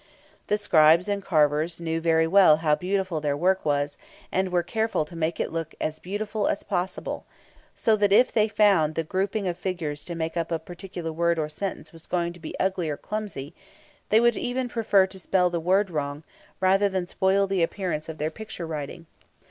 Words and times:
The 0.47 0.57
scribes 0.57 1.07
and 1.07 1.23
carvers 1.23 1.79
knew 1.79 2.01
very 2.01 2.25
well 2.25 2.57
how 2.57 2.73
beautiful 2.73 3.21
their 3.21 3.37
work 3.37 3.63
was, 3.63 3.99
and 4.31 4.49
were 4.51 4.63
careful 4.63 5.05
to 5.05 5.15
make 5.15 5.39
it 5.39 5.51
look 5.51 5.75
as 5.79 5.99
beautiful 5.99 6.47
as 6.47 6.63
possible; 6.63 7.23
so 7.75 7.91
much 7.91 7.97
so, 7.97 7.97
that 7.97 8.11
if 8.11 8.31
they 8.31 8.47
found 8.47 8.95
that 8.95 9.01
the 9.03 9.07
grouping 9.07 9.47
of 9.47 9.59
figures 9.59 10.03
to 10.05 10.15
make 10.15 10.35
up 10.35 10.51
a 10.51 10.57
particular 10.57 11.13
word 11.13 11.37
or 11.37 11.49
sentence 11.49 11.93
was 11.93 12.07
going 12.07 12.33
to 12.33 12.39
be 12.39 12.59
ugly 12.59 12.89
or 12.89 12.97
clumsy, 12.97 13.53
they 14.09 14.19
would 14.19 14.35
even 14.35 14.69
prefer 14.69 15.05
to 15.05 15.19
spell 15.19 15.51
the 15.51 15.59
word 15.59 15.91
wrong, 15.91 16.23
rather 16.59 16.89
than 16.89 17.05
spoil 17.05 17.45
the 17.45 17.61
appearance 17.61 18.09
of 18.09 18.17
their 18.17 18.31
picture 18.31 18.65
writing. 18.65 19.05